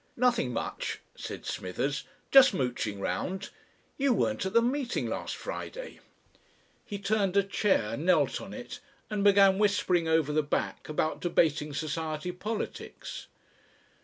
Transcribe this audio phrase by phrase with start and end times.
[0.17, 3.51] "Nothing much," said Smithers, "just mooching round.
[3.99, 5.99] You weren't at the meeting last Friday?"
[6.83, 8.79] He turned a chair, knelt on it,
[9.11, 13.27] and began whispering over the back about Debating Society politics.